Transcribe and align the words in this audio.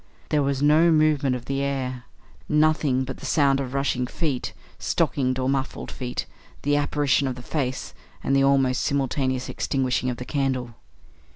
There 0.29 0.41
was 0.41 0.63
no 0.63 0.89
movement 0.89 1.35
of 1.35 1.45
the 1.45 1.61
air; 1.61 2.05
nothing 2.49 3.03
but 3.03 3.17
the 3.17 3.25
sound 3.27 3.59
of 3.59 3.75
rushing 3.75 4.07
feet 4.07 4.51
stockinged 4.79 5.37
or 5.37 5.47
muffled 5.47 5.91
feet; 5.91 6.25
the 6.63 6.75
apparition 6.75 7.27
of 7.27 7.35
the 7.35 7.43
face; 7.43 7.93
and 8.23 8.35
the 8.35 8.43
almost 8.43 8.81
simultaneous 8.81 9.47
extinguishing 9.47 10.09
of 10.09 10.17
the 10.17 10.25
candle. 10.25 10.73